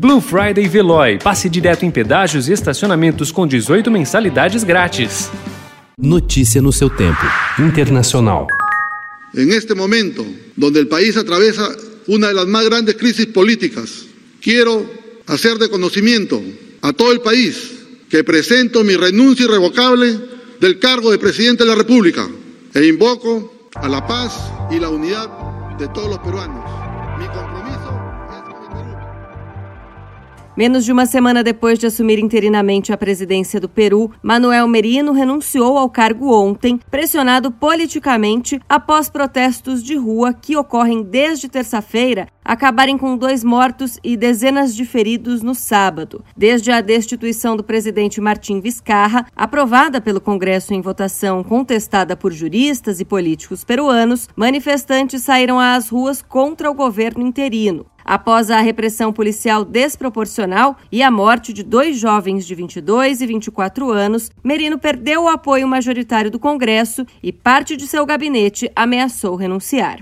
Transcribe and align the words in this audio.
Blue 0.00 0.20
Friday 0.20 0.68
Veloy. 0.68 1.18
Passe 1.18 1.48
direto 1.48 1.84
em 1.84 1.90
pedágios 1.90 2.48
e 2.48 2.52
estacionamentos 2.52 3.32
com 3.32 3.44
18 3.44 3.90
mensalidades 3.90 4.62
grátis. 4.62 5.28
Notícia 5.98 6.62
no 6.62 6.72
seu 6.72 6.88
tempo. 6.88 7.18
Internacional. 7.58 8.46
En 9.34 9.50
este 9.50 9.74
momento, 9.74 10.24
donde 10.56 10.78
el 10.78 10.86
país 10.86 11.16
atraviesa 11.16 11.68
una 12.06 12.28
de 12.28 12.34
las 12.34 12.46
más 12.46 12.64
grandes 12.66 12.94
crisis 12.94 13.26
políticas, 13.26 14.06
quiero 14.40 14.88
hacer 15.26 15.58
de 15.58 15.68
conocimiento 15.68 16.40
a 16.80 16.92
todo 16.92 17.10
el 17.10 17.20
país 17.20 17.72
que 18.08 18.22
presento 18.22 18.84
mi 18.84 18.94
renuncia 18.94 19.46
irrevocable 19.46 20.16
del 20.60 20.78
cargo 20.78 21.10
de 21.10 21.18
presidente 21.18 21.64
de 21.64 21.70
la 21.70 21.74
República 21.74 22.24
e 22.72 22.86
invoco 22.86 23.68
a 23.74 23.88
la 23.88 24.06
paz 24.06 24.32
y 24.70 24.78
la 24.78 24.90
unidad 24.90 25.28
de 25.76 25.88
todos 25.88 26.08
los 26.08 26.18
peruanos. 26.20 26.64
Mi 27.18 27.26
compromiso 27.26 28.07
Menos 30.58 30.84
de 30.84 30.90
uma 30.90 31.06
semana 31.06 31.44
depois 31.44 31.78
de 31.78 31.86
assumir 31.86 32.18
interinamente 32.18 32.92
a 32.92 32.96
presidência 32.96 33.60
do 33.60 33.68
Peru, 33.68 34.10
Manuel 34.20 34.66
Merino 34.66 35.12
renunciou 35.12 35.78
ao 35.78 35.88
cargo 35.88 36.34
ontem, 36.34 36.80
pressionado 36.90 37.52
politicamente 37.52 38.60
após 38.68 39.08
protestos 39.08 39.84
de 39.84 39.94
rua 39.94 40.34
que 40.34 40.56
ocorrem 40.56 41.04
desde 41.04 41.48
terça-feira 41.48 42.26
acabarem 42.48 42.96
com 42.96 43.14
dois 43.14 43.44
mortos 43.44 43.98
e 44.02 44.16
dezenas 44.16 44.74
de 44.74 44.86
feridos 44.86 45.42
no 45.42 45.54
sábado. 45.54 46.24
Desde 46.34 46.72
a 46.72 46.80
destituição 46.80 47.54
do 47.54 47.62
presidente 47.62 48.22
Martim 48.22 48.58
Vizcarra, 48.58 49.26
aprovada 49.36 50.00
pelo 50.00 50.18
Congresso 50.18 50.72
em 50.72 50.80
votação 50.80 51.44
contestada 51.44 52.16
por 52.16 52.32
juristas 52.32 53.00
e 53.00 53.04
políticos 53.04 53.64
peruanos, 53.64 54.28
manifestantes 54.34 55.22
saíram 55.22 55.60
às 55.60 55.90
ruas 55.90 56.22
contra 56.22 56.70
o 56.70 56.74
governo 56.74 57.24
interino. 57.24 57.84
Após 58.08 58.50
a 58.50 58.62
repressão 58.62 59.12
policial 59.12 59.66
desproporcional 59.66 60.78
e 60.90 61.02
a 61.02 61.10
morte 61.10 61.52
de 61.52 61.62
dois 61.62 61.98
jovens 61.98 62.46
de 62.46 62.54
22 62.54 63.20
e 63.20 63.26
24 63.26 63.90
anos, 63.90 64.30
Merino 64.42 64.78
perdeu 64.78 65.24
o 65.24 65.28
apoio 65.28 65.68
majoritário 65.68 66.30
do 66.30 66.38
Congresso 66.38 67.04
e 67.22 67.30
parte 67.30 67.76
de 67.76 67.86
seu 67.86 68.06
gabinete 68.06 68.72
ameaçou 68.74 69.36
renunciar. 69.36 69.98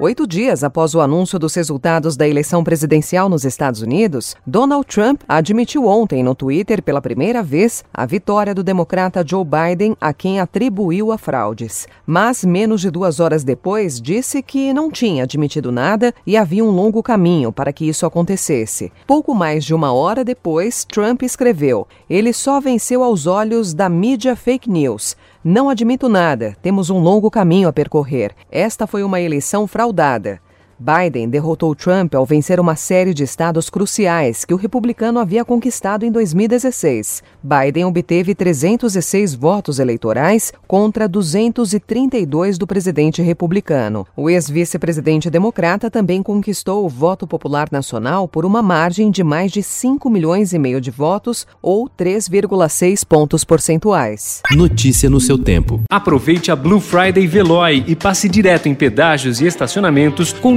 Oito 0.00 0.26
dias 0.26 0.64
após 0.64 0.92
o 0.96 1.00
anúncio 1.00 1.38
dos 1.38 1.54
resultados 1.54 2.16
da 2.16 2.26
eleição 2.26 2.64
presidencial 2.64 3.28
nos 3.28 3.44
Estados 3.44 3.80
Unidos, 3.80 4.34
Donald 4.44 4.84
Trump 4.88 5.22
admitiu 5.28 5.86
ontem 5.86 6.20
no 6.20 6.34
Twitter 6.34 6.82
pela 6.82 7.00
primeira 7.00 7.44
vez 7.44 7.84
a 7.94 8.04
vitória 8.04 8.52
do 8.52 8.64
democrata 8.64 9.24
Joe 9.24 9.44
Biden, 9.44 9.96
a 10.00 10.12
quem 10.12 10.40
atribuiu 10.40 11.12
a 11.12 11.16
fraudes. 11.16 11.86
Mas, 12.04 12.44
menos 12.44 12.80
de 12.80 12.90
duas 12.90 13.20
horas 13.20 13.44
depois, 13.44 14.00
disse 14.00 14.42
que 14.42 14.72
não 14.72 14.90
tinha 14.90 15.22
admitido 15.22 15.70
nada 15.70 16.12
e 16.26 16.36
havia 16.36 16.64
um 16.64 16.70
longo 16.72 17.00
caminho 17.00 17.52
para 17.52 17.72
que 17.72 17.88
isso 17.88 18.04
acontecesse. 18.04 18.90
Pouco 19.06 19.32
mais 19.32 19.64
de 19.64 19.72
uma 19.72 19.92
hora 19.92 20.24
depois, 20.24 20.84
Trump 20.84 21.22
escreveu: 21.22 21.86
ele 22.10 22.32
só 22.32 22.58
venceu 22.58 23.04
aos 23.04 23.28
olhos 23.28 23.72
da 23.72 23.88
mídia 23.88 24.34
fake 24.34 24.68
news. 24.68 25.16
Não 25.44 25.68
admito 25.68 26.08
nada, 26.08 26.56
temos 26.62 26.88
um 26.88 26.98
longo 26.98 27.30
caminho 27.30 27.68
a 27.68 27.72
percorrer. 27.72 28.34
Esta 28.50 28.86
foi 28.86 29.02
uma 29.02 29.20
eleição 29.20 29.66
fraudada. 29.66 30.40
Biden 30.78 31.28
derrotou 31.28 31.74
Trump 31.74 32.14
ao 32.14 32.26
vencer 32.26 32.58
uma 32.58 32.76
série 32.76 33.14
de 33.14 33.22
estados 33.22 33.70
cruciais 33.70 34.44
que 34.44 34.52
o 34.52 34.56
republicano 34.56 35.18
havia 35.18 35.44
conquistado 35.44 36.04
em 36.04 36.10
2016. 36.10 37.22
Biden 37.42 37.84
obteve 37.84 38.34
306 38.34 39.34
votos 39.34 39.78
eleitorais 39.78 40.52
contra 40.66 41.08
232 41.08 42.58
do 42.58 42.66
presidente 42.66 43.22
republicano. 43.22 44.06
O 44.16 44.28
ex-vice-presidente 44.28 45.30
democrata 45.30 45.90
também 45.90 46.22
conquistou 46.22 46.84
o 46.84 46.88
voto 46.88 47.26
popular 47.26 47.68
nacional 47.70 48.26
por 48.26 48.44
uma 48.44 48.62
margem 48.62 49.10
de 49.10 49.22
mais 49.22 49.52
de 49.52 49.62
5 49.62 50.10
milhões 50.10 50.52
e 50.52 50.58
meio 50.58 50.80
de 50.80 50.90
votos, 50.90 51.46
ou 51.62 51.88
3,6 51.88 53.04
pontos 53.06 53.44
percentuais. 53.44 54.42
Notícia 54.50 55.08
no 55.08 55.20
seu 55.20 55.38
tempo. 55.38 55.82
Aproveite 55.90 56.50
a 56.50 56.56
Blue 56.56 56.80
Friday 56.80 57.26
Veloy 57.26 57.84
e 57.86 57.94
passe 57.94 58.28
direto 58.28 58.68
em 58.68 58.74
pedágios 58.74 59.40
e 59.40 59.46
estacionamentos 59.46 60.32
com 60.32 60.56